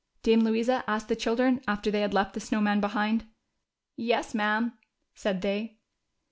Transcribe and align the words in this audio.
Dame 0.23 0.39
Louisa 0.41 0.83
asked 0.87 1.09
the 1.09 1.15
children 1.15 1.61
after 1.67 1.91
they 1.91 2.01
had 2.01 2.11
left 2.11 2.33
the 2.33 2.39
Snow 2.39 2.59
Man 2.59 2.81
behind. 2.81 3.27
"Yes, 3.95 4.33
ma'am," 4.33 4.75
said 5.13 5.43
they. 5.43 5.77